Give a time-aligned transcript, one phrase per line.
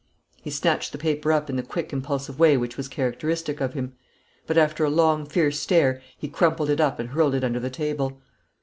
[0.41, 3.93] He snatched the paper up in the quick impulsive way which was characteristic of him.
[4.47, 7.69] But after a long fierce stare he crumpled it up and hurled it under the
[7.69, 8.19] table.